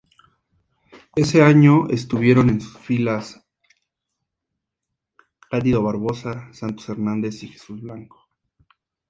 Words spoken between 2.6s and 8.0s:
filas Cândido Barbosa, Santos Hernández y Jesús